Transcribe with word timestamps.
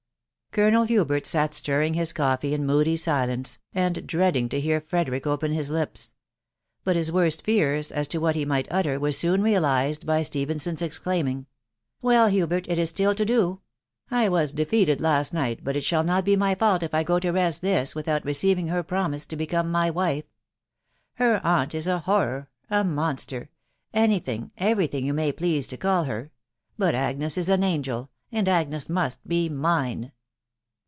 Colonel 0.53 0.83
Hubert 0.83 1.25
sat 1.25 1.53
stirring 1.53 1.93
his 1.93 2.11
coffee 2.11 2.53
in 2.53 2.65
moody 2.65 2.97
silence, 2.97 3.57
and 3.73 4.05
dreading 4.05 4.49
to 4.49 4.59
hear 4.59 4.81
Frederick 4.81 5.25
open 5.25 5.53
his 5.53 5.71
lips; 5.71 6.11
hat 6.85 6.97
his 6.97 7.09
worst 7.09 7.41
fears 7.43 7.89
as 7.89 8.05
to 8.09 8.17
what 8.17 8.35
he 8.35 8.43
might 8.43 8.67
utter, 8.69 8.99
were 8.99 9.13
soon 9.13 9.41
realised 9.41 10.05
by 10.05 10.21
Stephenson's 10.23 10.81
exclaiming,—." 10.81 11.45
WeH, 12.03 12.31
Hubert!.... 12.31 12.65
it 12.67 12.77
is 12.77 12.89
still 12.89 13.15
to 13.15 13.23
do. 13.23 13.61
I 14.09 14.27
was 14.27 14.51
defeated 14.51 14.99
last 14.99 15.33
night, 15.33 15.63
but 15.63 15.77
it 15.77 15.85
shall 15.85 16.03
not 16.03 16.25
foe 16.25 16.35
my 16.35 16.53
fault 16.55 16.83
if 16.83 16.93
I 16.93 17.03
go 17.03 17.17
to 17.17 17.31
rest 17.31 17.61
this, 17.61 17.95
without 17.95 18.25
receiving 18.25 18.67
her 18.67 18.83
promise 18.83 19.25
to 19.27 19.37
become 19.37 19.71
my 19.71 19.89
wife 19.89 20.25
Her 21.13 21.39
sunt 21.41 21.73
is 21.73 21.87
a 21.87 21.99
horror— 21.99 22.49
a 22.69 22.83
monster— 22.83 23.49
any 23.93 24.19
thing, 24.19 24.51
every 24.57 24.87
thing 24.87 25.05
you 25.05 25.13
may 25.13 25.31
please 25.31 25.69
to 25.69 25.77
call 25.77 26.03
her; 26.03 26.29
but 26.77 26.93
Agnes 26.93 27.37
is 27.37 27.47
an 27.47 27.63
angel, 27.63 28.09
and 28.33 28.49
Agnes 28.49 28.89
must 28.89 29.25
be 29.25 29.47
mine 29.47 30.11